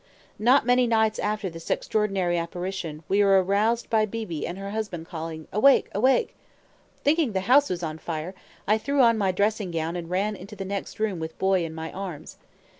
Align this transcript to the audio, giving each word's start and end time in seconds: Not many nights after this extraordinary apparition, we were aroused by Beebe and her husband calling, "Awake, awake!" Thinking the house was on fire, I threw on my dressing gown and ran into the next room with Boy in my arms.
Not 0.39 0.65
many 0.65 0.87
nights 0.87 1.19
after 1.19 1.47
this 1.47 1.69
extraordinary 1.69 2.35
apparition, 2.35 3.03
we 3.07 3.23
were 3.23 3.43
aroused 3.43 3.87
by 3.91 4.07
Beebe 4.07 4.47
and 4.47 4.57
her 4.57 4.71
husband 4.71 5.05
calling, 5.05 5.47
"Awake, 5.53 5.89
awake!" 5.93 6.33
Thinking 7.03 7.33
the 7.33 7.41
house 7.41 7.69
was 7.69 7.83
on 7.83 7.99
fire, 7.99 8.33
I 8.67 8.79
threw 8.79 9.01
on 9.03 9.15
my 9.19 9.31
dressing 9.31 9.69
gown 9.69 9.95
and 9.95 10.09
ran 10.09 10.35
into 10.35 10.55
the 10.55 10.65
next 10.65 10.99
room 10.99 11.19
with 11.19 11.37
Boy 11.37 11.63
in 11.63 11.75
my 11.75 11.91
arms. 11.91 12.37